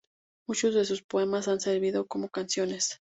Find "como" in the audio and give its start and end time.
2.07-2.29